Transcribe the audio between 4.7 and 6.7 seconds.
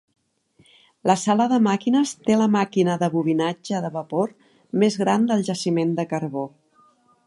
més gran del jaciment de carbó.